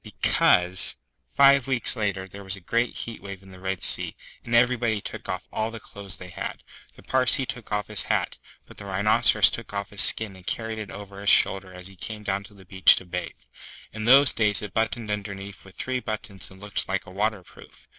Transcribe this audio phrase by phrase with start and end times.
[0.03, 0.95] Because,
[1.29, 5.29] five weeks later, there was a heat wave in the Red Sea, and everybody took
[5.29, 6.63] off all the clothes they had.
[6.95, 10.79] The Parsee took off his hat; but the Rhinoceros took off his skin and carried
[10.79, 13.41] it over his shoulder as he came down to the beach to bathe.
[13.93, 17.87] In those days it buttoned underneath with three buttons and looked like a waterproof.